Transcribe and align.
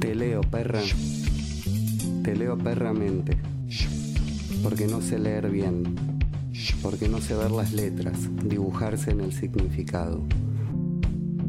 Te 0.00 0.14
leo, 0.14 0.42
perra. 0.42 0.80
Te 2.22 2.36
leo 2.36 2.58
perramente. 2.58 3.36
Porque 4.62 4.86
no 4.86 5.00
sé 5.00 5.18
leer 5.18 5.50
bien. 5.50 5.84
Porque 6.82 7.08
no 7.08 7.20
sé 7.20 7.34
ver 7.34 7.50
las 7.50 7.72
letras, 7.72 8.18
dibujarse 8.44 9.10
en 9.10 9.20
el 9.20 9.32
significado. 9.32 10.22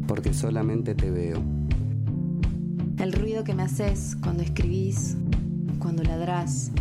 Porque 0.08 0.34
solamente 0.34 0.96
te 0.96 1.12
veo. 1.12 1.42
El 3.00 3.14
ruido 3.14 3.44
que 3.44 3.54
me 3.54 3.64
haces 3.64 4.16
cuando 4.24 4.44
escribís, 4.44 5.18
cuando 5.80 6.04
ladrás, 6.04 6.72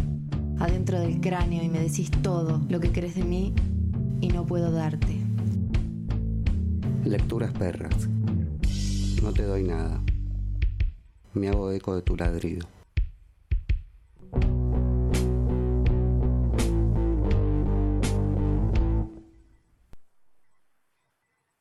adentro 0.59 1.01
del 1.01 1.21
cráneo 1.21 1.63
y 1.63 1.69
me 1.69 1.81
decís 1.81 2.11
todo 2.23 2.65
lo 2.69 2.81
que 2.81 2.93
crees 2.93 3.17
de 3.17 3.25
mí 3.25 3.53
y 4.21 4.29
no 4.29 4.47
puedo 4.47 4.71
darte. 4.71 5.17
Lecturas 7.05 7.53
perras. 7.53 8.09
No 9.23 9.33
te 9.33 9.43
doy 9.43 9.65
nada. 9.65 10.01
Me 11.37 11.49
hago 11.51 11.71
eco 11.71 11.95
de 11.95 12.01
tu 12.01 12.17
ladrido. 12.17 12.67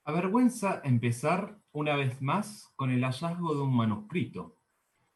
Avergüenza 0.05 0.79
empezar 0.85 1.59
una 1.73 1.97
vez 1.97 2.21
más 2.21 2.71
con 2.77 2.89
el 2.89 3.03
hallazgo 3.03 3.53
de 3.53 3.61
un 3.63 3.75
manuscrito, 3.75 4.55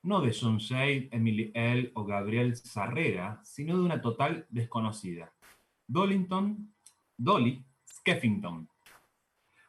no 0.03 0.19
de 0.19 0.35
John 0.37 0.57
Shade, 0.57 1.07
Emily 1.13 1.53
L. 1.55 1.93
o 1.95 2.03
Gabriel 2.03 2.57
Sarrera, 2.57 3.39
sino 3.45 3.77
de 3.77 3.83
una 3.83 4.01
total 4.01 4.45
desconocida, 4.49 5.31
Dollington, 5.87 6.73
Dolly 7.15 7.63
Skeffington. 7.87 8.67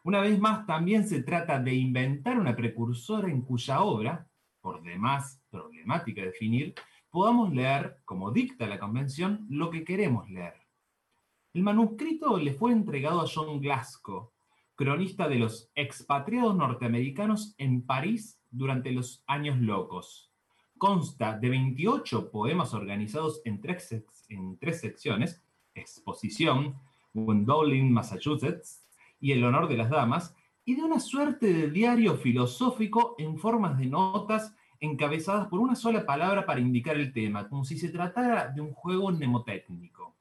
Una 0.03 0.21
vez 0.21 0.37
más, 0.41 0.67
también 0.67 1.07
se 1.07 1.23
trata 1.23 1.61
de 1.61 1.75
inventar 1.75 2.41
una 2.41 2.57
precursora 2.57 3.31
en 3.31 3.43
cuya 3.43 3.83
obra, 3.83 4.30
por 4.61 4.83
demás 4.83 5.43
problemática 5.51 6.21
de 6.21 6.29
definir, 6.29 6.75
podamos 7.11 7.53
leer, 7.53 7.99
como 8.05 8.31
dicta 8.31 8.67
la 8.67 8.79
convención, 8.79 9.47
lo 9.49 9.71
que 9.71 9.85
queremos 9.85 10.31
leer. 10.31 10.55
El 11.53 11.63
manuscrito 11.63 12.39
le 12.39 12.55
fue 12.55 12.73
entregado 12.73 13.21
a 13.21 13.27
John 13.27 13.61
Glasgow, 13.61 14.31
cronista 14.77 15.29
de 15.29 15.41
los 15.41 15.71
expatriados 15.75 16.57
norteamericanos 16.57 17.55
en 17.59 17.83
París 17.83 18.41
durante 18.51 18.93
los 18.93 19.23
años 19.27 19.59
locos. 19.59 20.33
Consta 20.79 21.37
de 21.37 21.51
28 21.51 22.31
poemas 22.31 22.73
organizados 22.73 23.43
en 23.45 23.61
tres, 23.61 24.05
en 24.29 24.59
tres 24.59 24.81
secciones, 24.81 25.43
exposición, 25.75 26.77
Gwendolyn, 27.13 27.93
Massachusetts, 27.93 28.87
y 29.21 29.33
El 29.33 29.45
honor 29.45 29.69
de 29.69 29.77
las 29.77 29.91
damas, 29.91 30.35
y 30.71 30.77
de 30.77 30.85
una 30.85 31.01
suerte 31.01 31.53
de 31.53 31.69
diario 31.69 32.15
filosófico 32.15 33.17
en 33.19 33.37
formas 33.37 33.77
de 33.77 33.87
notas 33.87 34.55
encabezadas 34.79 35.49
por 35.49 35.59
una 35.59 35.75
sola 35.75 36.07
palabra 36.07 36.47
para 36.47 36.61
indicar 36.61 36.97
el 36.97 37.13
tema, 37.13 37.49
como 37.49 37.65
si 37.65 37.77
se 37.77 37.89
tratara 37.89 38.53
de 38.53 38.61
un 38.61 38.73
juego 38.73 39.11
mnemotécnico. 39.11 40.15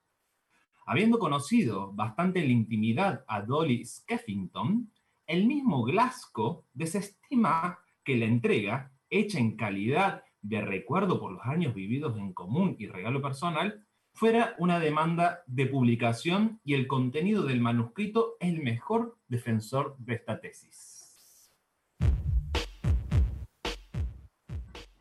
Habiendo 0.87 1.19
conocido 1.19 1.93
bastante 1.93 2.41
la 2.41 2.51
intimidad 2.51 3.23
a 3.27 3.43
Dolly 3.43 3.85
Skeffington, 3.85 4.91
el 5.27 5.45
mismo 5.45 5.83
Glasgow 5.83 6.65
desestima 6.73 7.77
que 8.03 8.17
la 8.17 8.25
entrega, 8.25 8.91
hecha 9.07 9.37
en 9.37 9.55
calidad 9.55 10.23
de 10.41 10.61
recuerdo 10.61 11.19
por 11.19 11.31
los 11.31 11.45
años 11.45 11.75
vividos 11.75 12.17
en 12.17 12.33
común 12.33 12.75
y 12.79 12.87
regalo 12.87 13.21
personal, 13.21 13.85
fuera 14.19 14.53
una 14.57 14.79
demanda 14.81 15.43
de 15.47 15.65
publicación 15.65 16.59
y 16.65 16.73
el 16.73 16.87
contenido 16.87 17.43
del 17.43 17.61
manuscrito 17.61 18.35
es 18.41 18.49
el 18.49 18.61
mejor 18.61 19.15
defensor 19.29 19.95
de 19.97 20.15
esta 20.15 20.41
tesis. 20.41 21.49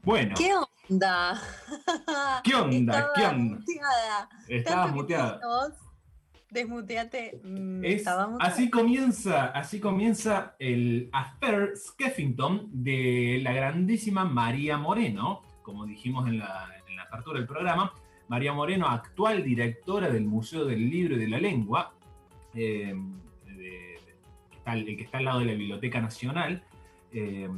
Bueno. 0.04 0.36
¿Qué 0.38 0.52
onda? 0.88 1.42
¿Qué 2.44 2.54
onda? 2.54 2.92
Estaba 2.96 3.12
¿Qué 3.16 3.26
onda? 3.26 3.56
muteada. 3.58 4.28
Estabas 4.46 4.92
muteada. 4.94 5.40
Desmuteate. 6.50 7.40
mm, 7.42 7.84
Es- 7.84 8.06
así 8.38 8.70
comienza, 8.70 9.46
así 9.46 9.80
comienza 9.80 10.54
el 10.60 11.10
Affair 11.12 11.72
Skeffington 11.76 12.68
de 12.72 13.40
la 13.42 13.52
grandísima 13.52 14.24
María 14.24 14.78
Moreno, 14.78 15.42
como 15.62 15.84
dijimos 15.86 16.28
en 16.28 16.38
la, 16.38 16.70
en 16.86 16.94
la 16.94 17.02
apertura 17.02 17.40
del 17.40 17.48
programa. 17.48 17.92
María 18.28 18.52
Moreno, 18.52 18.86
actual 18.86 19.42
directora 19.42 20.10
del 20.10 20.24
Museo 20.24 20.64
del 20.64 20.88
Libro 20.88 21.16
y 21.16 21.18
de 21.18 21.28
la 21.28 21.38
Lengua, 21.38 21.92
eh, 22.54 22.94
el 24.66 24.96
que 24.96 25.02
está 25.02 25.18
al 25.18 25.24
lado 25.24 25.40
de 25.40 25.46
la 25.46 25.54
Biblioteca 25.54 26.00
Nacional. 26.00 26.62
eh, 27.10 27.48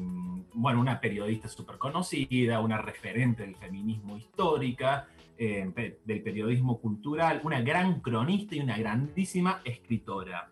bueno, 0.52 0.80
una 0.80 1.00
periodista 1.00 1.48
súper 1.48 1.78
conocida, 1.78 2.60
una 2.60 2.78
referente 2.78 3.42
del 3.42 3.56
feminismo 3.56 4.16
histórica, 4.16 5.08
eh, 5.38 5.96
del 6.04 6.22
periodismo 6.22 6.78
cultural, 6.80 7.40
una 7.44 7.60
gran 7.60 8.00
cronista 8.00 8.54
y 8.54 8.60
una 8.60 8.76
grandísima 8.76 9.60
escritora. 9.64 10.50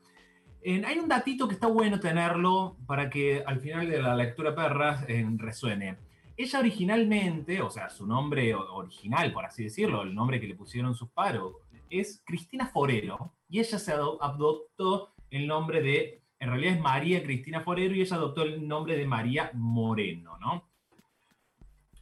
Hay 0.64 0.98
un 0.98 1.08
datito 1.08 1.46
que 1.46 1.54
está 1.54 1.66
bueno 1.68 2.00
tenerlo 2.00 2.76
para 2.86 3.08
que 3.08 3.42
al 3.46 3.60
final 3.60 3.88
de 3.88 4.02
la 4.02 4.16
lectura 4.16 4.54
perras 4.54 5.04
eh, 5.08 5.26
resuene. 5.36 5.96
Ella 6.38 6.60
originalmente, 6.60 7.60
o 7.60 7.68
sea, 7.68 7.90
su 7.90 8.06
nombre 8.06 8.54
original, 8.54 9.32
por 9.32 9.44
así 9.44 9.64
decirlo, 9.64 10.02
el 10.02 10.14
nombre 10.14 10.40
que 10.40 10.46
le 10.46 10.54
pusieron 10.54 10.94
sus 10.94 11.10
paros, 11.10 11.56
es 11.90 12.22
Cristina 12.24 12.68
Forero. 12.68 13.34
Y 13.48 13.58
ella 13.58 13.76
se 13.78 13.92
ado- 13.92 14.22
adoptó 14.22 15.14
el 15.30 15.48
nombre 15.48 15.82
de, 15.82 16.22
en 16.38 16.48
realidad 16.48 16.74
es 16.74 16.80
María 16.80 17.24
Cristina 17.24 17.62
Forero 17.62 17.92
y 17.96 18.02
ella 18.02 18.14
adoptó 18.14 18.42
el 18.42 18.66
nombre 18.68 18.96
de 18.96 19.04
María 19.04 19.50
Moreno, 19.52 20.38
¿no? 20.38 20.68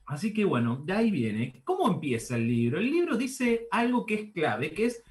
Así 0.04 0.34
que 0.34 0.44
bueno, 0.44 0.76
de 0.84 0.92
ahí 0.92 1.10
viene. 1.10 1.62
¿Cómo 1.64 1.88
empieza 1.88 2.36
el 2.36 2.46
libro? 2.46 2.78
El 2.78 2.90
libro 2.90 3.16
dice 3.16 3.66
algo 3.70 4.04
que 4.04 4.14
es 4.14 4.32
clave, 4.32 4.72
que 4.72 4.84
es, 4.84 5.02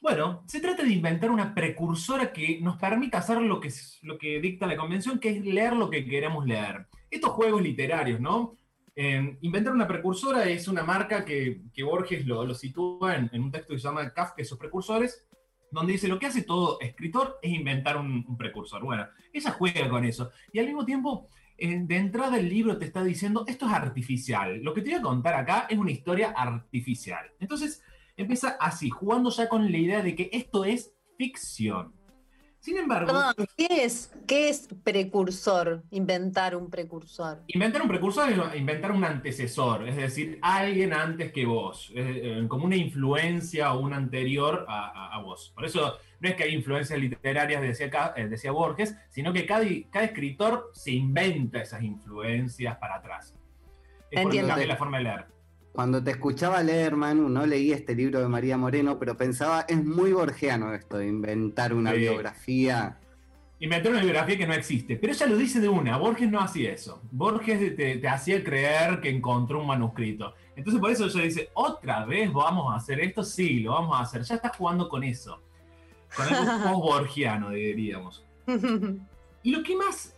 bueno, 0.00 0.42
se 0.46 0.58
trata 0.58 0.82
de 0.84 0.92
inventar 0.92 1.30
una 1.30 1.54
precursora 1.54 2.32
que 2.32 2.58
nos 2.62 2.78
permita 2.78 3.18
hacer 3.18 3.42
lo 3.42 3.60
que, 3.60 3.70
lo 4.02 4.16
que 4.16 4.40
dicta 4.40 4.66
la 4.66 4.76
convención, 4.78 5.18
que 5.18 5.28
es 5.36 5.44
leer 5.44 5.74
lo 5.76 5.90
que 5.90 6.04
queremos 6.06 6.46
leer. 6.46 6.86
Estos 7.10 7.30
juegos 7.32 7.60
literarios, 7.60 8.20
¿no? 8.20 8.56
Inventar 8.96 9.72
una 9.72 9.88
precursora 9.88 10.44
es 10.44 10.68
una 10.68 10.82
marca 10.82 11.24
que, 11.24 11.62
Borges 11.82 12.26
lo, 12.26 12.54
sitúa 12.54 13.16
en, 13.16 13.42
un 13.42 13.50
texto 13.50 13.72
que 13.72 13.78
se 13.78 13.88
llama 13.88 14.12
Kafka 14.12 14.42
y 14.42 14.44
sus 14.44 14.58
precursores, 14.58 15.26
donde 15.70 15.92
dice 15.92 16.08
lo 16.08 16.18
que 16.18 16.26
hace 16.26 16.42
todo 16.42 16.80
escritor 16.80 17.38
es 17.40 17.52
inventar 17.52 17.96
un, 17.96 18.24
un 18.28 18.36
precursor. 18.36 18.82
Bueno, 18.82 19.06
ella 19.32 19.50
juega 19.52 19.88
con 19.88 20.04
eso. 20.04 20.30
Y 20.52 20.58
al 20.58 20.66
mismo 20.66 20.84
tiempo, 20.84 21.28
eh, 21.62 21.78
de 21.78 21.96
entrada 21.96 22.38
el 22.38 22.48
libro 22.48 22.78
te 22.78 22.86
está 22.86 23.04
diciendo, 23.04 23.44
esto 23.46 23.66
es 23.66 23.72
artificial. 23.72 24.62
Lo 24.62 24.72
que 24.72 24.80
te 24.80 24.90
voy 24.90 24.98
a 24.98 25.02
contar 25.02 25.34
acá 25.34 25.66
es 25.68 25.76
una 25.76 25.90
historia 25.90 26.30
artificial. 26.30 27.32
Entonces 27.38 27.82
empieza 28.16 28.56
así, 28.58 28.88
jugando 28.88 29.30
ya 29.30 29.46
con 29.46 29.70
la 29.70 29.76
idea 29.76 30.02
de 30.02 30.14
que 30.14 30.30
esto 30.32 30.64
es 30.64 30.94
ficción. 31.18 31.92
Sin 32.60 32.76
embargo, 32.76 33.06
Perdón, 33.06 33.34
¿qué 33.56 33.84
es, 33.84 34.12
¿qué 34.26 34.50
es 34.50 34.68
precursor? 34.84 35.82
Inventar 35.90 36.54
un 36.54 36.68
precursor. 36.68 37.40
Inventar 37.46 37.80
un 37.80 37.88
precursor 37.88 38.28
es 38.30 38.38
inventar 38.58 38.92
un 38.92 39.02
antecesor, 39.02 39.88
es 39.88 39.96
decir, 39.96 40.38
alguien 40.42 40.92
antes 40.92 41.32
que 41.32 41.46
vos, 41.46 41.90
eh, 41.94 42.44
como 42.48 42.66
una 42.66 42.76
influencia 42.76 43.72
o 43.72 43.80
un 43.80 43.94
anterior 43.94 44.66
a, 44.68 44.88
a- 44.88 45.16
a 45.16 45.22
vos. 45.22 45.52
Por 45.54 45.64
eso 45.64 45.96
no 46.20 46.28
es 46.28 46.34
que 46.34 46.42
hay 46.44 46.54
influencias 46.54 46.98
literarias, 46.98 47.62
decía, 47.62 47.90
eh, 48.14 48.26
decía 48.28 48.52
Borges, 48.52 48.94
sino 49.08 49.32
que 49.32 49.46
cada, 49.46 49.64
cada 49.90 50.04
escritor 50.04 50.70
se 50.74 50.90
inventa 50.92 51.62
esas 51.62 51.82
influencias 51.82 52.76
para 52.76 52.96
atrás. 52.96 53.34
Es 54.10 54.20
por 54.22 54.32
Entiendo. 54.32 54.48
cambia 54.48 54.66
la 54.66 54.76
forma 54.76 54.98
de 54.98 55.04
leer. 55.04 55.26
Cuando 55.72 56.02
te 56.02 56.10
escuchaba 56.10 56.62
leer, 56.62 56.96
Manu, 56.96 57.28
no 57.28 57.46
leí 57.46 57.72
este 57.72 57.94
libro 57.94 58.20
de 58.20 58.28
María 58.28 58.56
Moreno, 58.56 58.98
pero 58.98 59.16
pensaba, 59.16 59.62
es 59.68 59.82
muy 59.84 60.12
borgiano 60.12 60.74
esto 60.74 60.98
de 60.98 61.06
inventar 61.06 61.72
una 61.72 61.92
Sí. 61.92 61.98
biografía. 61.98 62.98
Inventar 63.60 63.92
una 63.92 64.00
biografía 64.02 64.36
que 64.38 64.46
no 64.46 64.54
existe. 64.54 64.96
Pero 64.96 65.12
ella 65.12 65.26
lo 65.26 65.36
dice 65.36 65.60
de 65.60 65.68
una. 65.68 65.96
Borges 65.98 66.30
no 66.30 66.40
hacía 66.40 66.72
eso. 66.72 67.02
Borges 67.12 67.76
te, 67.76 67.96
te 67.98 68.08
hacía 68.08 68.42
creer 68.42 69.00
que 69.00 69.10
encontró 69.10 69.60
un 69.60 69.66
manuscrito. 69.66 70.34
Entonces 70.56 70.80
por 70.80 70.90
eso 70.90 71.06
ella 71.06 71.22
dice, 71.22 71.50
otra 71.54 72.04
vez 72.04 72.32
vamos 72.32 72.72
a 72.72 72.76
hacer 72.76 73.00
esto. 73.00 73.22
Sí, 73.22 73.60
lo 73.60 73.72
vamos 73.72 73.96
a 73.98 74.02
hacer. 74.02 74.22
Ya 74.22 74.34
está 74.36 74.48
jugando 74.48 74.88
con 74.88 75.04
eso. 75.04 75.40
Con 76.16 76.26
algo 76.26 76.44
post-borgiano, 76.64 77.50
diríamos. 77.50 78.24
Y 79.42 79.50
lo 79.52 79.62
que 79.62 79.76
más 79.76 80.16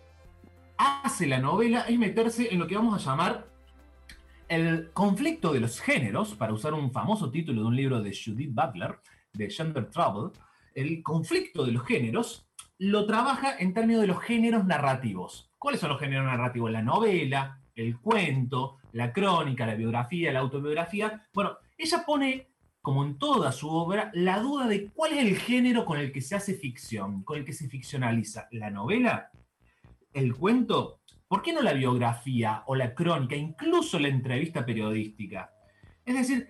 hace 0.79 1.27
la 1.27 1.39
novela 1.39 1.83
es 1.83 1.99
meterse 1.99 2.49
en 2.53 2.59
lo 2.59 2.67
que 2.67 2.77
vamos 2.77 2.95
a 2.95 3.11
llamar 3.11 3.47
el 4.49 4.91
conflicto 4.93 5.53
de 5.53 5.61
los 5.61 5.81
géneros, 5.81 6.35
para 6.35 6.53
usar 6.53 6.75
un 6.75 6.93
famoso 6.93 7.31
título 7.31 7.63
de 7.63 7.69
un 7.69 7.77
libro 7.77 8.03
de 8.03 8.13
Judith 8.15 8.53
Butler, 8.53 8.99
de 9.33 9.51
Gender 9.51 9.89
Trouble. 9.91 10.33
El 10.75 11.03
conflicto 11.03 11.65
de 11.65 11.73
los 11.73 11.85
géneros 11.85 12.47
lo 12.79 13.07
trabaja 13.07 13.57
en 13.59 13.75
términos 13.75 14.03
de 14.03 14.09
los 14.09 14.21
géneros 14.21 14.65
narrativos. 14.65 15.51
¿Cuáles 15.59 15.81
son 15.81 15.91
los 15.91 16.01
géneros 16.01 16.27
narrativos? 16.27 16.71
La 16.71 16.83
novela, 16.83 17.61
el 17.75 17.99
cuento, 18.01 18.79
la 18.93 19.13
crónica, 19.13 19.67
la 19.67 19.75
biografía, 19.75 20.33
la 20.33 20.41
autobiografía. 20.41 21.27
Bueno, 21.33 21.59
ella 21.79 22.03
pone, 22.05 22.49
como 22.81 23.05
en 23.05 23.19
toda 23.19 23.53
su 23.53 23.69
obra, 23.69 24.11
la 24.15 24.41
duda 24.41 24.67
de 24.67 24.91
cuál 24.91 25.13
es 25.13 25.25
el 25.25 25.37
género 25.37 25.85
con 25.85 25.99
el 25.99 26.13
que 26.13 26.21
se 26.21 26.35
hace 26.35 26.55
ficción, 26.55 27.23
con 27.23 27.39
el 27.39 27.45
que 27.45 27.53
se 27.53 27.69
ficcionaliza. 27.69 28.49
¿La 28.51 28.71
novela? 28.71 29.31
¿El 30.13 30.35
cuento? 30.35 31.02
¿Por 31.33 31.41
qué 31.41 31.55
no 31.55 31.63
la 31.63 31.73
biografía 31.73 32.63
o 32.67 32.75
la 32.75 32.95
crónica, 32.95 33.35
incluso 33.35 33.99
la 33.99 34.09
entrevista 34.09 34.67
periodística? 34.67 35.51
Es 36.05 36.15
decir, 36.15 36.47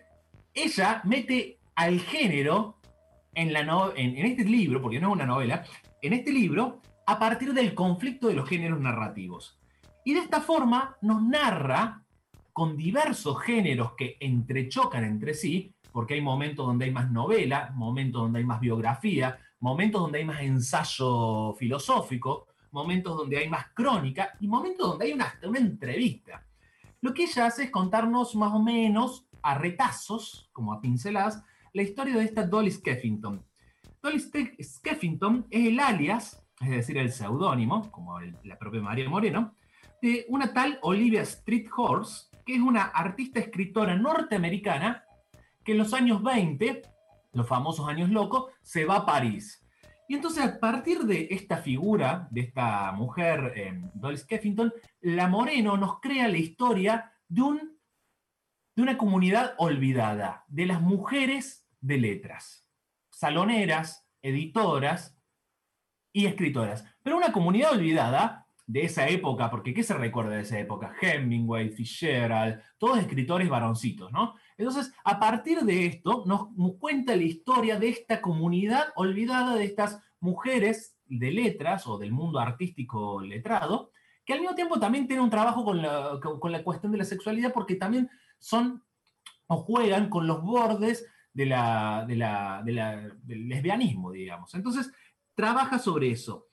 ella 0.53 1.01
mete 1.05 1.61
al 1.77 2.01
género 2.01 2.81
en, 3.33 3.55
este 4.27 4.43
libro, 4.43 4.83
porque 4.83 4.99
no 4.99 5.11
es 5.11 5.15
una 5.15 5.25
novela, 5.25 5.65
en 6.03 6.15
este 6.15 6.33
libro 6.33 6.81
a 7.07 7.17
partir 7.17 7.55
del 7.55 7.77
conflicto 7.77 8.27
de 8.27 8.35
los 8.35 8.49
géneros 8.49 8.81
narrativos. 8.81 9.57
Y 10.05 10.15
de 10.15 10.19
esta 10.19 10.41
forma 10.41 10.97
nos 11.01 11.23
narra 11.23 12.03
con 12.53 12.77
diversos 12.77 13.41
géneros 13.41 13.93
que 13.97 14.17
entrechocan 14.19 15.05
entre 15.05 15.35
sí, 15.35 15.77
porque 15.93 16.15
hay 16.15 16.23
momentos 16.23 16.67
donde 16.67 16.87
hay 16.87 16.91
más 16.91 17.09
novela, 17.09 17.71
momentos 17.77 18.23
donde 18.23 18.41
hay 18.41 18.45
más 18.45 18.59
biografía, 18.59 19.39
momentos 19.61 20.01
donde 20.01 20.19
hay 20.19 20.25
más 20.25 20.41
ensayo 20.41 21.55
filosófico, 21.55 22.49
momentos 22.73 23.17
donde 23.17 23.39
hay 23.39 23.49
más 23.49 23.67
crónica 23.75 24.31
y 24.41 24.49
momentos 24.49 24.89
donde 24.89 25.07
hay 25.07 25.13
una, 25.13 25.33
entrevista. 25.55 26.45
Lo 27.01 27.13
que 27.13 27.25
ella 27.25 27.47
hace 27.47 27.65
es 27.65 27.71
contarnos 27.71 28.35
más 28.35 28.53
o 28.53 28.63
menos 28.63 29.27
a 29.43 29.57
retazos, 29.57 30.49
como 30.53 30.73
a 30.73 30.81
pinceladas, 30.81 31.43
la 31.73 31.83
historia 31.83 32.17
de 32.17 32.25
esta 32.25 32.47
Dolly 32.47 32.71
Skeffington. 32.71 33.45
Dolly 34.03 34.21
Skeffington 34.63 35.47
es 35.51 35.69
el 35.69 35.81
alias, 35.81 36.43
es 36.61 36.71
decir, 36.71 36.99
el 36.99 37.13
seudónimo, 37.13 37.91
como 37.91 38.21
la 38.21 38.59
propia 38.59 38.81
María 38.81 39.09
Moreno, 39.09 39.55
de 40.01 40.27
una 40.29 40.53
tal 40.53 40.79
Olivia 40.83 41.23
Street 41.23 41.69
Horse, 41.77 42.29
que 42.45 42.55
es 42.55 42.61
una 42.61 42.85
artista 42.85 43.41
escritora 43.41 43.95
norteamericana 43.97 45.05
que 45.65 45.73
en 45.73 45.79
los 45.79 45.93
años 45.95 46.23
20, 46.23 46.83
los 47.33 47.47
famosos 47.47 47.89
años 47.89 48.11
locos, 48.11 48.53
se 48.63 48.85
va 48.85 48.97
a 48.97 49.07
París. 49.07 49.62
Y 50.13 50.17
entonces 50.17 50.45
a 50.45 50.61
partir 50.61 51.05
de 51.05 51.29
esta 51.31 51.57
figura, 51.57 52.29
de 52.31 52.43
esta 52.43 52.93
mujer, 52.93 53.55
eh, 53.57 53.81
Dolly 53.95 54.19
Skeffington, 54.19 54.71
la 55.01 55.27
Moreno 55.27 55.79
nos 55.79 56.01
crea 56.01 56.29
la 56.29 56.37
historia 56.37 57.15
de, 57.29 57.41
un, 57.41 57.81
de 58.77 58.83
una 58.83 58.99
comunidad 58.99 59.55
olvidada, 59.57 60.45
de 60.49 60.67
las 60.67 60.83
mujeres 60.83 61.67
de 61.81 61.97
letras, 61.97 62.69
saloneras, 63.09 64.07
editoras 64.21 65.19
y 66.13 66.27
escritoras. 66.27 66.85
Pero 67.03 67.17
una 67.17 67.33
comunidad 67.33 67.73
olvidada 67.73 68.42
de 68.73 68.85
esa 68.85 69.07
época, 69.07 69.51
porque 69.51 69.75
¿qué 69.75 69.83
se 69.83 69.93
recuerda 69.93 70.37
de 70.37 70.43
esa 70.43 70.59
época? 70.59 70.95
Hemingway, 70.99 71.69
Fitzgerald, 71.69 72.59
todos 72.79 72.99
escritores 72.99 73.51
varoncitos, 73.51 74.11
¿no? 74.11 74.35
Entonces, 74.57 74.95
a 75.05 75.21
partir 75.21 75.61
de 75.61 75.85
esto, 75.85 76.25
nos 76.27 76.49
cuenta 76.79 77.15
la 77.15 77.23
historia 77.23 77.79
de 77.79 77.91
esta 77.91 78.23
comunidad 78.23 78.87
olvidada, 78.97 79.57
de 79.57 79.67
estas 79.67 80.01
mujeres 80.21 80.97
de 81.05 81.33
letras 81.33 81.87
o 81.87 81.99
del 81.99 82.13
mundo 82.13 82.39
artístico 82.39 83.21
letrado, 83.21 83.91
que 84.25 84.33
al 84.33 84.41
mismo 84.41 84.55
tiempo 84.55 84.81
también 84.81 85.07
tienen 85.07 85.25
un 85.25 85.31
trabajo 85.31 85.67
con 85.67 85.83
la, 85.83 86.19
con 86.21 86.51
la 86.51 86.65
cuestión 86.65 86.93
de 86.93 86.99
la 86.99 87.05
sexualidad, 87.05 87.53
porque 87.53 87.75
también 87.75 88.09
son 88.39 88.83
o 89.49 89.57
juegan 89.59 90.09
con 90.09 90.27
los 90.27 90.43
bordes 90.43 91.07
del 91.35 91.51
lesbianismo, 93.27 94.13
digamos. 94.13 94.55
Entonces, 94.55 94.91
trabaja 95.35 95.79
sobre 95.79 96.11
eso. 96.11 96.47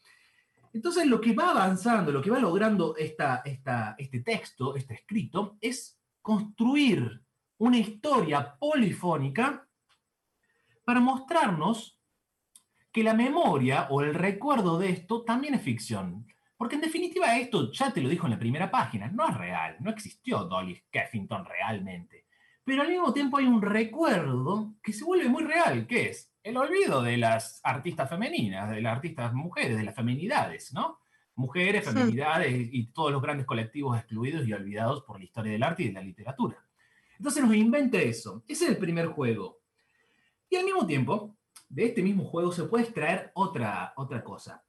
Entonces, 0.74 1.06
lo 1.08 1.20
que 1.20 1.34
va 1.34 1.52
avanzando, 1.52 2.12
lo 2.12 2.22
que 2.22 2.32
va 2.32 2.40
logrando 2.40 2.96
este 2.96 4.20
texto, 4.24 4.76
este 4.76 4.94
escrito, 4.94 5.58
es 5.60 6.00
construir 6.22 7.22
una 7.58 7.78
historia 7.78 8.56
polifónica 8.56 9.68
para 10.84 11.00
mostrarnos 11.00 12.00
que 12.92 13.04
la 13.04 13.14
memoria 13.14 13.88
o 13.90 14.02
el 14.02 14.14
recuerdo 14.14 14.80
de 14.80 14.90
esto 14.90 15.24
también 15.24 15.54
es 15.56 15.62
ficción. 15.62 16.26
Porque 16.58 16.76
en 16.76 16.82
definitiva 16.82 17.38
esto, 17.38 17.72
ya 17.72 17.92
te 17.92 18.02
lo 18.02 18.10
dijo 18.10 18.28
en 18.28 18.32
la 18.32 18.40
primera 18.40 18.70
página, 18.70 19.08
no 19.08 19.28
es 19.30 19.38
real, 19.38 19.78
no 19.80 19.90
existió 19.92 20.44
Dolly 20.44 20.76
Skeffington 20.76 21.46
realmente. 21.46 22.26
Pero 22.64 22.84
al 22.84 22.90
mismo 22.90 23.14
tiempo 23.14 23.38
hay 23.38 23.46
un 23.46 23.62
recuerdo 23.62 24.76
que 24.84 24.94
se 24.94 25.04
vuelve 25.04 25.28
muy 25.28 25.44
real, 25.44 25.88
que 25.88 26.10
es 26.10 26.32
el 26.44 26.58
olvido 26.58 27.02
de 27.02 27.18
las 27.18 27.60
artistas 27.64 28.10
femeninas, 28.10 28.70
de 28.70 28.82
las 28.82 28.96
artistas 28.96 29.34
mujeres, 29.34 29.78
de 29.78 29.84
las 29.84 29.96
feminidades, 29.96 30.74
¿no? 30.74 31.00
Mujeres, 31.36 31.86
feminidades 31.86 32.54
y 32.72 32.88
todos 32.92 33.12
los 33.12 33.22
grandes 33.22 33.46
colectivos 33.46 33.98
excluidos 33.98 34.48
y 34.48 34.54
olvidados 34.54 35.04
por 35.04 35.20
la 35.20 35.26
historia 35.26 35.54
del 35.54 35.64
arte 35.64 35.84
y 35.84 35.88
de 35.88 35.94
la 35.94 36.02
literatura. 36.02 36.58
Entonces 37.18 37.44
nos 37.44 37.56
inventa 37.56 37.98
eso. 38.00 38.44
Ese 38.48 38.66
es 38.66 38.72
el 38.72 38.78
primer 38.78 39.08
juego. 39.08 39.60
Y 40.50 40.56
al 40.56 40.66
mismo 40.66 40.86
tiempo, 40.86 41.38
de 41.70 41.86
este 41.86 42.02
mismo 42.02 42.26
juego 42.26 42.52
se 42.52 42.64
puede 42.64 42.86
extraer 42.86 43.32
otra, 43.36 43.94
otra 43.96 44.24
cosa. 44.24 44.64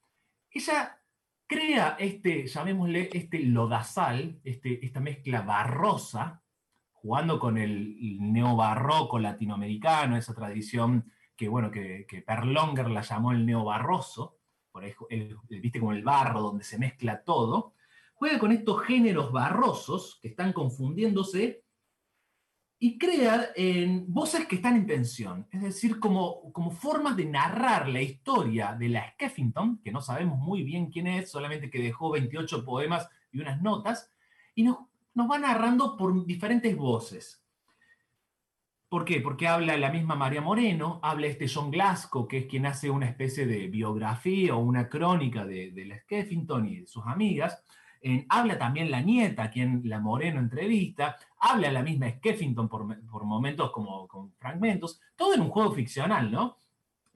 Ella 0.50 1.00
crea 1.46 1.96
este, 1.98 2.46
llamémosle, 2.46 3.10
este 3.12 3.40
lodazal, 3.40 4.40
este, 4.44 4.84
esta 4.84 5.00
mezcla 5.00 5.42
barrosa, 5.42 6.42
jugando 7.02 7.38
con 7.38 7.56
el, 7.56 7.96
neobarroco 8.20 9.18
latinoamericano, 9.18 10.16
esa 10.16 10.34
tradición 10.34 11.10
que, 11.36 11.48
bueno, 11.48 11.70
que, 11.70 12.06
Perlonger 12.26 12.90
la 12.90 13.00
llamó 13.00 13.32
el 13.32 13.46
neobarroso, 13.46 14.38
por 14.70 14.84
ahí, 14.84 14.94
viste 15.48 15.80
como 15.80 15.92
el 15.92 16.04
barro 16.04 16.42
donde 16.42 16.64
se 16.64 16.78
mezcla 16.78 17.22
todo, 17.22 17.74
juega 18.14 18.38
con 18.38 18.52
estos 18.52 18.82
géneros 18.82 19.32
barrosos 19.32 20.18
que 20.20 20.28
están 20.28 20.52
confundiéndose 20.52 21.64
y 22.78 22.98
crea 22.98 23.50
en 23.56 24.12
voces 24.12 24.46
que 24.46 24.56
están 24.56 24.76
en 24.76 24.86
tensión, 24.86 25.46
es 25.50 25.62
decir, 25.62 25.98
como, 25.98 26.52
como 26.52 26.70
formas 26.70 27.16
de 27.16 27.24
narrar 27.24 27.88
la 27.88 28.00
historia 28.00 28.74
de 28.74 28.88
la 28.90 29.10
Skeffington, 29.12 29.80
que 29.82 29.92
no 29.92 30.00
sabemos 30.00 30.38
muy 30.38 30.62
bien 30.62 30.90
quién 30.90 31.06
es, 31.06 31.30
solamente 31.30 31.70
que 31.70 31.82
dejó 31.82 32.10
28 32.10 32.64
poemas 32.64 33.08
y 33.32 33.40
unas 33.40 33.60
notas, 33.60 34.12
y 34.54 34.62
nos, 34.62 34.78
nos 35.14 35.30
va 35.30 35.38
narrando 35.38 35.96
por 35.96 36.24
diferentes 36.26 36.76
voces. 36.76 37.40
¿Por 38.88 39.04
qué? 39.04 39.20
Porque 39.20 39.46
habla 39.46 39.76
la 39.76 39.92
misma 39.92 40.16
María 40.16 40.40
Moreno, 40.40 40.98
habla 41.02 41.28
este 41.28 41.46
John 41.48 41.70
Glasgow, 41.70 42.26
que 42.26 42.38
es 42.38 42.46
quien 42.46 42.66
hace 42.66 42.90
una 42.90 43.06
especie 43.06 43.46
de 43.46 43.68
biografía 43.68 44.56
o 44.56 44.58
una 44.58 44.88
crónica 44.88 45.44
de, 45.44 45.72
la 45.86 45.96
Skeffington 46.00 46.66
y 46.66 46.86
sus 46.86 47.06
amigas, 47.06 47.62
habla 48.28 48.58
también 48.58 48.90
la 48.90 49.00
nieta, 49.00 49.50
quien 49.50 49.82
la 49.84 50.00
Moreno 50.00 50.40
entrevista, 50.40 51.16
habla 51.38 51.70
la 51.70 51.82
misma 51.82 52.10
Skeffington 52.10 52.68
por, 52.68 52.84
momentos 53.24 53.70
como 53.70 54.08
con 54.08 54.32
fragmentos, 54.32 55.00
todo 55.14 55.34
en 55.34 55.42
un 55.42 55.50
juego 55.50 55.72
ficcional, 55.72 56.30
¿no? 56.30 56.56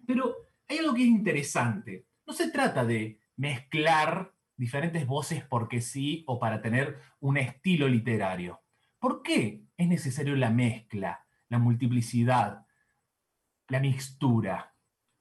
Pero 0.06 0.32
hay 0.68 0.78
algo 0.78 0.94
que 0.94 1.02
es 1.02 1.08
interesante. 1.08 2.06
No 2.26 2.32
se 2.32 2.50
trata 2.50 2.84
de 2.84 3.18
mezclar 3.36 4.33
diferentes 4.56 5.06
voces 5.06 5.44
porque 5.44 5.80
sí 5.80 6.24
o 6.26 6.38
para 6.38 6.60
tener 6.60 7.00
un 7.20 7.36
estilo 7.36 7.88
literario. 7.88 8.62
¿Por 8.98 9.22
qué 9.22 9.64
es 9.76 9.88
necesario 9.88 10.36
la 10.36 10.50
mezcla, 10.50 11.26
la 11.48 11.58
multiplicidad, 11.58 12.66
la 13.68 13.80
mixtura? 13.80 14.74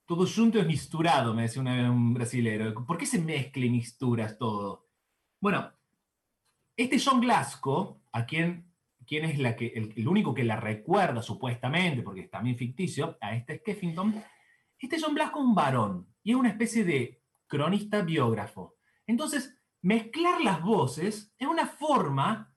Todo 0.06 0.28
junto 0.28 0.60
es 0.60 0.68
misturado, 0.68 1.34
me 1.34 1.44
decía 1.44 1.62
un 1.62 2.14
brasilero. 2.14 2.74
¿Por 2.86 2.98
qué 2.98 3.06
se 3.06 3.20
mezcla 3.20 3.66
y 3.66 3.70
mixturas 3.70 4.38
todo? 4.38 4.88
Bueno, 5.40 5.72
este 6.76 7.00
John 7.00 7.20
Glasgow, 7.20 8.02
a 8.12 8.26
quien, 8.26 8.72
quien 9.06 9.26
es 9.26 9.40
la 9.40 9.56
que, 9.56 9.68
el, 9.68 10.08
único 10.08 10.34
que 10.34 10.44
la 10.44 10.56
recuerda 10.56 11.22
supuestamente, 11.22 12.02
porque 12.02 12.22
es 12.22 12.32
también 12.32 12.58
ficticio, 12.58 13.18
a 13.22 13.36
este 13.36 13.60
Skeffington, 13.60 14.24
este 14.80 14.98
John 15.00 15.16
Glasgow 15.16 15.42
es 15.42 15.48
un 15.48 15.56
varón 15.56 16.08
y 16.24 16.32
es 16.32 16.38
una 16.38 16.50
especie 16.50 16.84
de 16.84 17.22
cronista 17.48 18.02
biógrafo. 18.02 18.76
Entonces, 19.08 19.58
mezclar 19.82 20.42
las 20.42 20.62
voces 20.62 21.34
es 21.38 21.48
una 21.48 21.68
forma 21.68 22.56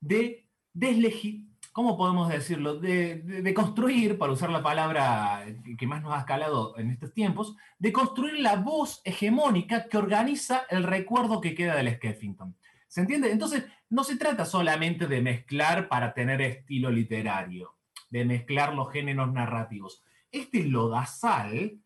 de 0.00 0.48
deslegitimar, 0.72 1.48
¿cómo 1.78 1.96
podemos 1.96 2.28
decirlo? 2.28 2.74
De, 2.74 3.52
construir, 3.54 4.18
para 4.18 4.32
usar 4.32 4.50
la 4.50 4.64
palabra 4.64 5.46
que 5.78 5.86
más 5.86 6.02
nos 6.02 6.12
ha 6.12 6.18
escalado 6.18 6.76
en 6.76 6.90
estos 6.90 7.12
tiempos, 7.12 7.54
de 7.78 7.92
construir 7.92 8.40
la 8.40 8.56
voz 8.56 9.00
hegemónica 9.04 9.88
que 9.88 9.96
organiza 9.96 10.62
el 10.70 10.82
recuerdo 10.82 11.40
que 11.40 11.54
queda 11.54 11.76
del 11.76 11.94
Skeffington. 11.94 12.56
¿Se 12.88 13.00
entiende? 13.00 13.30
Entonces, 13.30 13.64
no 13.90 14.02
se 14.02 14.16
trata 14.16 14.44
solamente 14.44 15.06
de 15.06 15.22
mezclar 15.22 15.88
para 15.88 16.14
tener 16.14 16.40
estilo 16.42 16.90
literario, 16.90 17.76
de 18.10 18.24
mezclar 18.24 18.74
los 18.74 18.90
géneros 18.90 19.32
narrativos. 19.32 20.02
Este 20.32 20.64
lodazal 20.64 21.78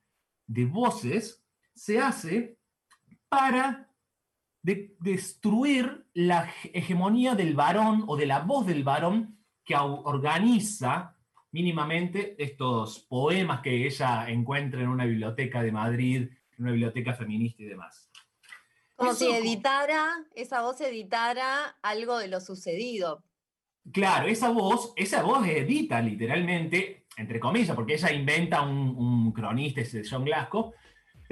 de 0.47 0.65
voces 0.65 1.45
se 1.75 2.01
hace 2.01 2.57
para 3.33 3.89
destruir 4.63 6.05
la 6.13 6.53
hegemonía 6.75 7.35
del 7.35 7.55
varón 7.55 8.05
o 8.07 8.15
de 8.15 8.27
la 8.27 8.41
voz 8.41 8.67
del 8.67 8.85
varón 8.85 9.43
que 9.65 9.75
organiza 9.75 11.17
mínimamente 11.51 12.37
estos 12.39 13.01
poemas 13.01 13.63
que 13.63 13.87
ella 13.87 14.29
encuentra 14.29 14.83
en 14.83 14.89
una 14.89 15.07
biblioteca 15.07 15.63
de 15.63 15.73
Madrid, 15.73 16.29
en 16.29 16.59
una 16.59 16.73
biblioteca 16.73 17.15
feminista 17.15 17.63
y 17.63 17.67
demás. 17.69 18.11
Como 18.97 19.15
si 19.15 19.31
editara, 19.31 20.27
esa 20.35 20.61
voz 20.61 20.83
editara 20.83 21.79
algo 21.81 22.19
de 22.19 22.29
lo 22.29 22.39
sucedido. 22.39 23.25
Claro, 23.91 24.29
esa 24.29 24.51
voz, 24.51 24.93
esa 24.95 25.23
voz 25.23 25.47
edita 25.49 26.03
literalmente, 26.03 27.07
entre 27.17 27.41
comillas, 27.41 27.75
porque 27.75 27.95
ella 27.95 28.13
inventa 28.13 28.61
un, 28.61 29.33
cronista, 29.33 29.81
ese 29.81 30.03
John 30.09 30.27
Glasgow, 30.27 30.75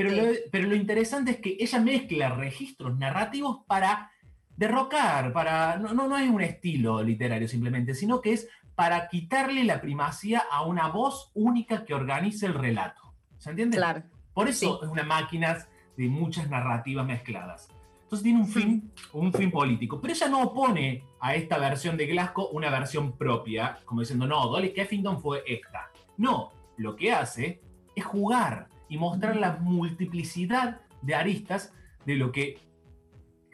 pero, 0.09 0.33
pero 0.51 0.69
lo 0.69 0.75
interesante 0.75 1.33
es 1.33 1.37
que 1.39 1.57
ella 1.59 1.81
mezcla 1.81 2.31
registros 2.31 2.97
narrativos 2.99 3.65
para 3.67 4.11
derrocar, 4.57 5.33
para, 5.33 5.79
no, 5.79 5.95
no, 5.95 6.07
no 6.09 6.19
es 6.19 6.29
un 6.29 6.43
estilo 6.43 7.03
literario 7.03 7.49
simplemente, 7.49 7.95
sino 7.95 8.21
que 8.21 8.33
es 8.35 8.49
para 8.75 9.09
quitarle 9.09 9.65
la 9.65 9.81
primacía 9.81 10.43
a 10.51 10.65
una 10.65 10.89
voz 10.89 11.31
única 11.35 11.85
que 11.85 11.95
organice 11.95 12.47
el 12.47 12.55
relato. 12.55 13.15
¿Se 13.39 13.51
entiende? 13.51 13.77
Claro. 13.77 14.03
Por 14.33 14.49
eso 14.49 14.83
es 14.83 14.89
una 14.89 15.03
máquina 15.03 15.67
de 15.97 16.09
muchas 16.09 16.49
narrativas 16.49 17.07
mezcladas. 17.07 17.69
Entonces 18.03 18.25
tiene 18.25 18.41
un 18.41 18.49
fin, 18.49 18.93
un 19.13 19.33
fin 19.33 19.51
político. 19.51 20.01
Pero 20.01 20.15
ella 20.15 20.29
no 20.29 20.43
opone 20.43 21.05
a 21.21 21.35
esta 21.35 21.59
versión 21.59 21.97
de 21.97 22.07
Glasgow 22.07 22.49
una 22.53 22.71
versión 22.71 23.17
propia, 23.17 23.79
como 23.85 24.01
diciendo, 24.01 24.27
no, 24.27 24.49
Dolly 24.49 24.73
Keffington 24.73 25.21
fue 25.21 25.45
esta. 25.47 25.91
No, 26.17 26.53
lo 26.77 26.97
que 26.97 27.13
hace 27.13 27.61
es 27.95 28.05
jugar 28.05 28.69
y 28.91 28.99
mostrar 28.99 29.37
la 29.37 29.57
multiplicidad 29.57 30.83
de 31.01 31.15
aristas 31.15 31.73
de 32.05 32.17
lo 32.17 32.33
que 32.33 32.59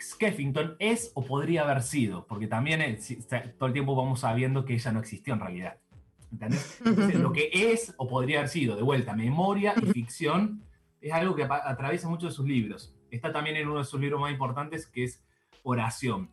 Skeffington 0.01 0.77
es 0.79 1.13
o 1.15 1.25
podría 1.25 1.63
haber 1.63 1.83
sido, 1.83 2.27
porque 2.27 2.49
también 2.49 2.99
todo 3.59 3.69
el 3.69 3.73
tiempo 3.73 3.95
vamos 3.95 4.21
sabiendo 4.21 4.65
que 4.65 4.75
ella 4.75 4.93
no 4.93 5.01
existió 5.01 5.35
en 5.35 5.41
realidad. 5.41 5.79
¿Entendés? 6.33 6.81
lo 7.15 7.33
que 7.33 7.51
es 7.53 7.95
o 7.99 8.09
podría 8.09 8.39
haber 8.39 8.49
sido, 8.49 8.77
de 8.77 8.83
vuelta, 8.83 9.15
memoria 9.15 9.75
y 9.81 9.87
ficción, 9.93 10.65
es 11.01 11.13
algo 11.13 11.37
que 11.37 11.45
atraviesa 11.45 12.09
muchos 12.09 12.31
de 12.31 12.37
sus 12.37 12.47
libros. 12.47 12.95
Está 13.11 13.33
también 13.33 13.57
en 13.57 13.69
uno 13.69 13.79
de 13.79 13.85
sus 13.85 14.01
libros 14.01 14.21
más 14.21 14.33
importantes, 14.33 14.87
que 14.87 15.05
es 15.05 15.23
Oración, 15.63 16.33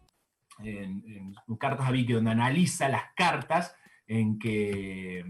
en, 0.59 1.35
Cartas 1.59 1.87
a 1.87 1.91
Vicky, 1.91 2.13
donde 2.13 2.31
analiza 2.31 2.87
las 2.87 3.03
cartas 3.15 3.75
en 4.07 4.39
que, 4.39 5.25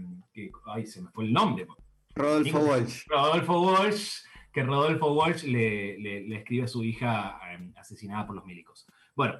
ay, 0.66 0.86
se 0.86 1.02
me 1.02 1.10
fue 1.10 1.24
el 1.24 1.32
nombre. 1.32 1.66
Rodolfo 2.14 2.58
Walsh. 2.60 3.06
Rodolfo 3.08 3.60
Walsh 3.60 4.24
que 4.54 4.62
Rodolfo 4.62 5.12
Walsh 5.12 5.42
le, 5.42 6.36
escribe 6.36 6.64
a 6.64 6.68
su 6.68 6.84
hija 6.84 7.40
em, 7.52 7.74
asesinada 7.76 8.24
por 8.24 8.36
los 8.36 8.46
milicos. 8.46 8.86
Bueno, 9.16 9.34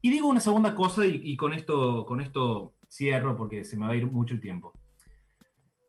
y 0.00 0.10
digo 0.10 0.28
una 0.28 0.40
segunda 0.40 0.74
cosa 0.74 1.04
y, 1.04 1.36
con, 1.36 1.52
esto, 1.52 2.06
con 2.06 2.20
esto 2.20 2.74
cierro 2.88 3.36
porque 3.36 3.64
se 3.64 3.76
me 3.76 3.86
va 3.86 3.92
a 3.92 3.96
ir 3.96 4.06
mucho 4.06 4.34
el 4.34 4.40
tiempo. 4.40 4.72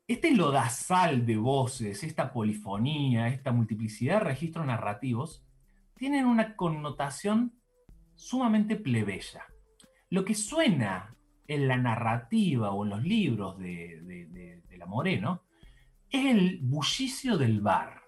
Este 0.07 0.31
lodazal 0.31 1.25
de 1.25 1.37
voces, 1.37 2.03
esta 2.03 2.33
polifonía, 2.33 3.27
esta 3.27 3.51
multiplicidad 3.51 4.19
de 4.19 4.25
registros 4.25 4.65
narrativos, 4.65 5.45
tienen 5.95 6.25
una 6.25 6.55
connotación 6.55 7.53
sumamente 8.15 8.75
plebeya. 8.75 9.45
Lo 10.09 10.25
que 10.25 10.33
suena 10.33 11.15
en 11.47 11.67
la 11.67 11.77
narrativa 11.77 12.71
o 12.71 12.83
en 12.83 12.89
los 12.89 13.03
libros 13.03 13.57
de, 13.59 14.61
de 14.67 14.77
la 14.77 14.85
Moreno 14.87 15.43
es 16.13 16.25
el 16.25 16.60
bullicio 16.62 17.38
del 17.38 17.60
bar 17.60 18.03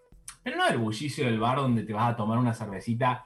pero 0.45 0.57
no 0.57 0.67
el 0.67 0.77
bullicio 0.77 1.25
del 1.25 1.39
bar 1.39 1.57
donde 1.57 1.81
te 1.81 1.91
vas 1.91 2.13
a 2.13 2.15
tomar 2.15 2.37
una 2.37 2.53
cervecita 2.53 3.25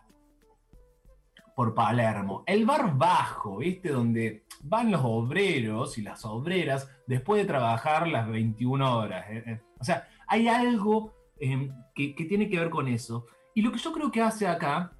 por 1.53 1.75
Palermo. 1.75 2.45
El 2.47 2.65
bar 2.65 2.97
bajo, 2.97 3.57
¿viste? 3.57 3.89
Donde 3.89 4.45
van 4.61 4.89
los 4.89 5.01
obreros 5.03 5.97
y 5.97 6.01
las 6.01 6.23
obreras 6.23 6.89
después 7.07 7.41
de 7.41 7.45
trabajar 7.45 8.07
las 8.07 8.25
21 8.29 8.97
horas. 8.97 9.25
¿eh? 9.31 9.43
Eh, 9.45 9.61
o 9.77 9.83
sea, 9.83 10.07
hay 10.27 10.47
algo 10.47 11.13
em, 11.41 11.75
que, 11.93 12.13
tiene 12.13 12.47
que 12.47 12.57
ver 12.57 12.69
con 12.69 12.87
eso. 12.87 13.25
Y 13.53 13.63
lo 13.63 13.73
que 13.73 13.79
yo 13.79 13.91
creo 13.91 14.09
que 14.09 14.21
hace 14.21 14.47
acá 14.47 14.93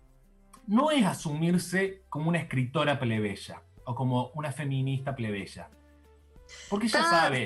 no 0.68 0.92
es 0.92 1.06
asumirse 1.06 2.04
como 2.10 2.28
una 2.28 2.40
escritora 2.40 3.00
plebeya 3.00 3.64
o 3.86 3.96
como 3.96 4.32
una 4.36 4.52
feminista 4.52 5.16
plebeya. 5.16 5.70
Porque 6.70 6.88
ella 6.88 7.04
sabe 7.04 7.46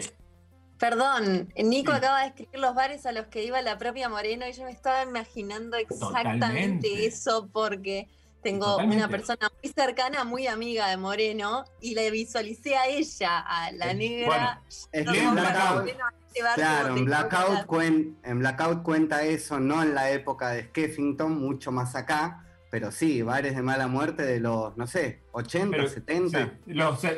Perdón, 0.80 1.54
Nico 1.56 1.92
acaba 1.92 2.22
de 2.22 2.28
escribir 2.28 2.60
los 2.60 2.76
bares 2.76 3.06
a 3.06 3.12
los 3.12 3.28
que 3.28 3.44
iba 3.44 3.62
la 3.62 3.78
propia 3.78 4.10
Moreno 4.10 4.48
y 4.48 4.54
yo 4.54 4.66
me 4.66 4.72
estaba 4.72 5.04
imaginando 5.04 5.78
exactamente 5.78 7.06
eso 7.06 7.48
porque 7.52 8.10
tengo 8.44 8.78
una 8.78 9.08
persona 9.08 9.50
muy 9.62 9.72
cercana, 9.72 10.26
muy 10.26 10.48
amiga 10.48 10.90
de 10.90 10.98
Moreno 10.98 11.64
y 11.80 11.96
le 11.96 12.12
visualicé 12.12 12.76
a 12.76 12.88
ella, 12.88 13.40
a 13.40 13.72
la 13.72 13.94
negra. 13.94 14.62
es 14.68 14.86
en 14.92 15.34
Blackout. 15.34 15.90
claro, 16.56 16.98
en 16.98 17.06
Blackout, 17.06 17.84
en 18.24 18.40
Blackout 18.40 18.84
cuenta 18.84 19.24
eso, 19.24 19.60
no 19.60 19.82
en 19.82 19.96
la 19.96 20.12
época 20.12 20.50
de 20.50 20.66
Skeffington, 20.66 21.40
mucho 21.40 21.72
más 21.72 21.96
acá, 21.96 22.44
pero 22.70 22.92
sí, 22.92 23.22
bares 23.22 23.56
de 23.56 23.62
mala 23.62 23.88
muerte 23.88 24.24
de 24.24 24.40
los, 24.40 24.76
no 24.76 24.88
sé, 24.88 25.22
80, 25.32 25.88
70. 25.88 26.60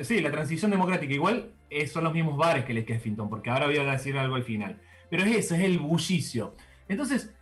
Sí, 0.04 0.20
la 0.20 0.32
transición 0.32 0.70
democrática. 0.70 1.14
Igual 1.14 1.38
eh, 1.38 1.55
son 1.92 2.04
los 2.04 2.14
mismos 2.14 2.38
bares 2.38 2.66
que 2.66 2.72
el 2.72 2.84
Skeffington, 2.84 3.30
porque 3.30 3.50
ahora 3.50 3.68
voy 3.68 3.78
a 3.78 3.84
decir 3.84 4.18
algo 4.18 4.36
al 4.36 4.44
final. 4.44 4.80
Pero 5.10 5.24
es 5.24 5.36
eso, 5.36 5.56
es 5.56 5.62
el 5.62 5.80
bullicio. 5.80 6.56
Entonces, 6.88 7.36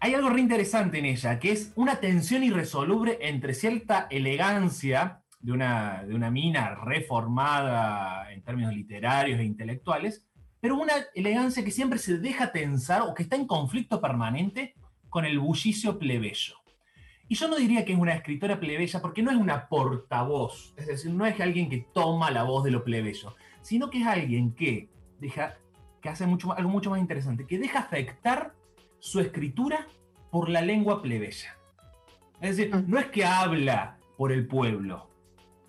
hay 0.00 0.14
algo 0.14 0.30
re 0.30 0.40
interesante 0.40 0.98
en 0.98 1.04
ella, 1.04 1.38
que 1.38 1.52
es 1.52 1.72
una 1.76 2.00
tensión 2.00 2.42
irresoluble 2.42 3.18
entre 3.20 3.52
cierta 3.52 4.06
elegancia 4.10 5.22
de 5.40 5.52
una, 5.52 6.04
de 6.04 6.14
una 6.14 6.30
mina 6.30 6.74
reformada 6.74 8.32
en 8.32 8.42
términos 8.42 8.74
literarios 8.74 9.40
e 9.40 9.44
intelectuales, 9.44 10.26
pero 10.60 10.76
una 10.76 10.92
elegancia 11.14 11.64
que 11.64 11.70
siempre 11.70 11.98
se 11.98 12.18
deja 12.18 12.52
tensar 12.52 13.02
o 13.02 13.14
que 13.14 13.22
está 13.22 13.36
en 13.36 13.46
conflicto 13.46 14.00
permanente 14.00 14.74
con 15.08 15.24
el 15.24 15.38
bullicio 15.38 15.98
plebeyo. 15.98 16.54
Y 17.28 17.34
yo 17.36 17.48
no 17.48 17.56
diría 17.56 17.84
que 17.84 17.92
es 17.92 17.98
una 17.98 18.14
escritora 18.14 18.58
plebeya 18.58 19.00
porque 19.00 19.22
no 19.22 19.30
es 19.30 19.36
una 19.36 19.68
portavoz, 19.68 20.74
es 20.76 20.86
decir, 20.86 21.12
no 21.12 21.26
es 21.26 21.38
alguien 21.40 21.70
que 21.70 21.86
toma 21.92 22.30
la 22.30 22.42
voz 22.42 22.64
de 22.64 22.70
lo 22.70 22.84
plebeyo, 22.84 23.36
sino 23.62 23.90
que 23.90 24.00
es 24.00 24.06
alguien 24.06 24.54
que 24.54 24.88
deja, 25.18 25.54
que 26.00 26.08
hace 26.08 26.26
mucho, 26.26 26.52
algo 26.52 26.70
mucho 26.70 26.90
más 26.90 27.00
interesante, 27.00 27.46
que 27.46 27.58
deja 27.58 27.80
afectar 27.80 28.54
su 28.98 29.20
escritura 29.20 29.86
por 30.30 30.48
la 30.48 30.60
lengua 30.60 31.02
plebeya. 31.02 31.56
Es 32.40 32.56
decir, 32.56 32.74
no 32.86 32.98
es 32.98 33.06
que 33.06 33.24
habla 33.24 33.98
por 34.16 34.32
el 34.32 34.46
pueblo, 34.46 35.10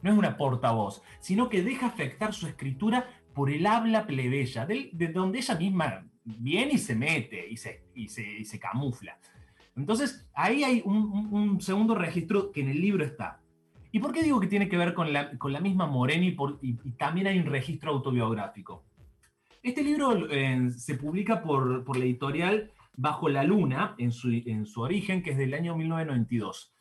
no 0.01 0.11
es 0.11 0.17
una 0.17 0.37
portavoz, 0.37 1.01
sino 1.19 1.49
que 1.49 1.63
deja 1.63 1.87
afectar 1.87 2.33
su 2.33 2.47
escritura 2.47 3.07
por 3.33 3.49
el 3.49 3.65
habla 3.65 4.07
plebeya, 4.07 4.65
de, 4.65 4.91
donde 5.13 5.39
ella 5.39 5.55
misma 5.55 6.05
viene 6.23 6.73
y 6.73 6.77
se 6.77 6.95
mete 6.95 7.47
y 7.47 7.57
se, 7.57 7.83
y 7.93 8.07
se 8.07 8.59
camufla. 8.59 9.17
Entonces, 9.75 10.27
ahí 10.33 10.63
hay 10.63 10.81
un, 10.85 11.59
segundo 11.61 11.95
registro 11.95 12.51
que 12.51 12.61
en 12.61 12.69
el 12.69 12.81
libro 12.81 13.05
está. 13.05 13.40
¿Y 13.91 13.99
por 13.99 14.13
qué 14.13 14.23
digo 14.23 14.39
que 14.39 14.47
tiene 14.47 14.69
que 14.69 14.77
ver 14.77 14.93
con 14.93 15.11
la, 15.11 15.59
misma 15.61 15.85
Moreni 15.85 16.35
y, 16.61 16.73
también 16.93 17.27
hay 17.27 17.39
un 17.39 17.45
registro 17.45 17.91
autobiográfico? 17.91 18.85
Este 19.61 19.83
libro 19.83 20.29
eh, 20.29 20.69
se 20.71 20.95
publica 20.95 21.41
por, 21.41 21.97
la 21.97 22.03
editorial 22.03 22.71
Bajo 22.95 23.29
la 23.29 23.43
Luna, 23.43 23.95
en 23.97 24.11
su, 24.11 24.29
en 24.29 24.65
su 24.65 24.81
origen, 24.81 25.21
que 25.21 25.31
es 25.31 25.37
del 25.37 25.53
año 25.53 25.75
1992. 25.75 26.73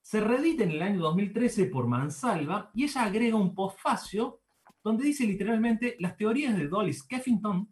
Se 0.00 0.20
reedita 0.20 0.64
en 0.64 0.70
el 0.72 0.82
año 0.82 1.00
2013 1.00 1.66
por 1.66 1.86
Mansalva 1.86 2.70
y 2.74 2.84
ella 2.84 3.04
agrega 3.04 3.36
un 3.36 3.54
postfacio 3.54 4.40
donde 4.82 5.04
dice 5.04 5.26
literalmente 5.26 5.96
las 5.98 6.16
teorías 6.16 6.56
de 6.56 6.68
Dolly 6.68 6.92
Skeffington, 6.92 7.68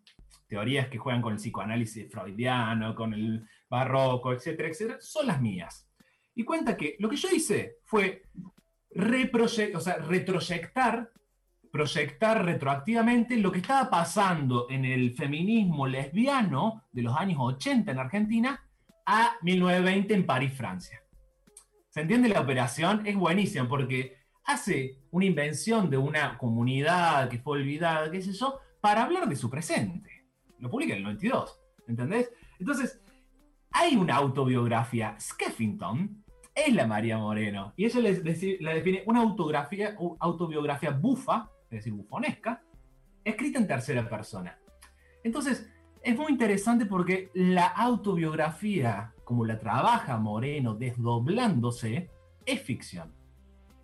teorías 0.48 0.88
que 0.88 0.98
juegan 0.98 1.20
con 1.22 1.32
el 1.32 1.38
psicoanálisis 1.38 2.10
freudiano, 2.10 2.94
con 2.94 3.12
el 3.12 3.46
barroco, 3.68 4.32
etcétera, 4.32 4.68
etcétera, 4.68 4.98
son 5.00 5.26
las 5.26 5.40
mías. 5.40 5.88
Y 6.34 6.44
cuenta 6.44 6.76
que 6.76 6.96
lo 6.98 7.08
que 7.08 7.16
yo 7.16 7.28
hice 7.30 7.76
fue 7.84 8.22
o 8.94 9.80
sea, 9.80 9.96
retroyectar, 9.96 11.10
proyectar 11.70 12.44
retroactivamente 12.44 13.36
lo 13.36 13.50
que 13.50 13.60
estaba 13.60 13.88
pasando 13.88 14.66
en 14.68 14.84
el 14.84 15.14
feminismo 15.14 15.86
lesbiano 15.86 16.84
de 16.92 17.02
los 17.02 17.16
años 17.16 17.38
80 17.40 17.90
en 17.90 17.98
Argentina 17.98 18.60
a 19.06 19.36
1920 19.42 20.14
en 20.14 20.26
París, 20.26 20.52
Francia. 20.54 21.02
¿Se 21.88 22.00
entiende 22.00 22.28
la 22.28 22.40
operación? 22.40 23.06
Es 23.06 23.16
buenísima 23.16 23.68
porque 23.68 24.16
hace 24.44 24.98
una 25.10 25.24
invención 25.24 25.90
de 25.90 25.98
una 25.98 26.38
comunidad 26.38 27.28
que 27.28 27.38
fue 27.38 27.58
olvidada, 27.58 28.10
qué 28.10 28.22
sé 28.22 28.32
yo, 28.32 28.58
para 28.80 29.04
hablar 29.04 29.28
de 29.28 29.36
su 29.36 29.50
presente. 29.50 30.26
Lo 30.58 30.70
publica 30.70 30.92
en 30.92 30.98
el 30.98 31.04
92, 31.04 31.60
¿entendés? 31.88 32.30
Entonces, 32.58 33.00
hay 33.70 33.96
una 33.96 34.16
autobiografía. 34.16 35.16
Skeffington 35.18 36.21
es 36.54 36.74
la 36.74 36.86
María 36.86 37.18
Moreno. 37.18 37.72
Y 37.76 37.84
eso 37.84 38.00
la 38.00 38.74
define 38.74 39.02
una 39.06 39.20
autobiografía, 39.20 39.96
autobiografía 40.18 40.90
bufa, 40.90 41.50
es 41.64 41.78
decir, 41.78 41.92
bufonesca, 41.92 42.62
escrita 43.24 43.58
en 43.58 43.66
tercera 43.66 44.08
persona. 44.08 44.58
Entonces, 45.24 45.70
es 46.02 46.16
muy 46.16 46.32
interesante 46.32 46.86
porque 46.86 47.30
la 47.34 47.66
autobiografía, 47.66 49.14
como 49.24 49.44
la 49.44 49.58
trabaja 49.58 50.18
Moreno 50.18 50.74
desdoblándose, 50.74 52.10
es 52.44 52.60
ficción. 52.60 53.12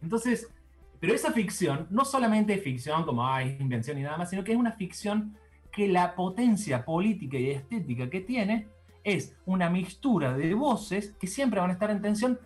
Entonces, 0.03 0.53
pero 1.01 1.15
esa 1.15 1.33
ficción 1.33 1.87
no 1.91 2.05
solamente 2.05 2.55
es 2.55 2.63
ficción 2.63 3.05
como 3.05 3.27
hay 3.27 3.57
invención 3.61 3.99
y 3.99 4.03
nada 4.03 4.19
más, 4.19 4.31
sino 4.31 4.43
que 4.43 4.53
es 4.53 4.59
una 4.59 4.73
ficción 4.73 5.37
que 5.71 5.87
la 5.87 6.15
potencia 6.17 6.85
política 6.85 7.39
y 7.39 7.51
estética 7.51 8.11
que 8.11 8.21
tiene 8.21 8.69
es 9.05 9.37
una 9.47 9.71
mixtura 9.71 10.37
de 10.37 10.55
voces 10.55 11.15
que 11.21 11.29
siempre 11.29 11.61
van 11.61 11.71
a 11.71 11.75
estar 11.75 11.91
en 11.91 12.03
tensión 12.03 12.39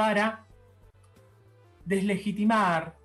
para 0.00 0.46
deslegitimar, 1.84 2.96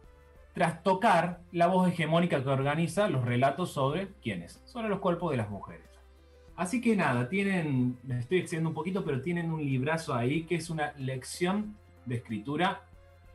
trastocar 0.53 1.41
la 1.51 1.67
voz 1.67 1.89
hegemónica 1.89 2.41
que 2.41 2.47
organiza 2.47 3.09
los 3.09 3.25
relatos 3.25 3.73
sobre 3.73 4.13
quiénes, 4.21 4.61
sobre 4.63 4.87
los 4.87 4.99
cuerpos 4.99 5.31
de 5.31 5.35
las 5.35 5.49
mujeres. 5.49 5.89
Así 6.55 6.79
que 6.79 6.95
nada, 6.95 7.27
tienen, 7.27 7.97
les 8.07 8.19
estoy 8.19 8.37
excediendo 8.37 8.69
un 8.69 8.75
poquito, 8.75 9.03
pero 9.03 9.21
tienen 9.21 9.51
un 9.51 9.59
librazo 9.59 10.13
ahí 10.13 10.45
que 10.45 10.55
es 10.55 10.69
una 10.69 10.93
lección 10.93 11.75
de 12.05 12.15
escritura 12.15 12.83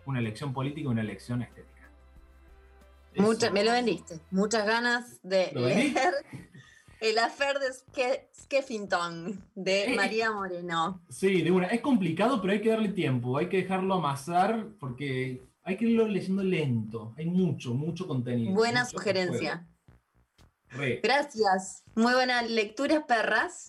una 0.07 0.21
elección 0.21 0.55
política 0.55 0.81
y 0.81 0.87
una 0.87 1.03
elección 1.03 1.43
estética. 1.43 1.91
me 3.53 3.63
lo 3.63 3.73
vendiste. 3.73 4.21
Muchas 4.31 4.67
ganas 4.67 5.21
de 5.23 5.53
leer 5.55 6.15
El 7.01 7.19
Affair 7.19 7.59
de 7.59 7.73
Skeffington 8.43 9.43
de 9.55 9.85
eh, 9.85 9.97
María 9.97 10.31
Moreno. 10.31 11.03
Sí, 11.09 11.43
de 11.43 11.51
una. 11.51 11.67
Es 11.69 11.81
complicado, 11.81 12.41
pero 12.41 12.53
hay 12.53 12.61
que 12.61 12.69
darle 12.69 12.91
tiempo. 12.91 13.39
Hay 13.39 13.49
que 13.49 13.59
dejarlo 13.59 13.95
amasar 13.95 14.69
porque 14.79 15.49
hay 15.63 15.77
que 15.77 15.87
irlo 15.87 16.07
leyendo 16.07 16.43
lento. 16.43 17.15
Hay 17.17 17.27
mucho, 17.27 17.75
mucho 17.75 18.07
contenido. 18.07 18.55
Buena 18.55 18.85
sugerencia. 18.85 19.67
Gracias. 21.03 21.83
Muy 21.95 22.13
buena 22.13 22.43
lectura, 22.43 23.07
perras. 23.07 23.69